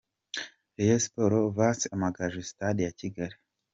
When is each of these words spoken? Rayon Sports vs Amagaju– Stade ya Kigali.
Rayon 0.75 1.01
Sports 1.05 1.51
vs 1.57 1.87
Amagaju– 1.95 2.41
Stade 2.51 2.81
ya 2.85 2.93
Kigali. 2.99 3.35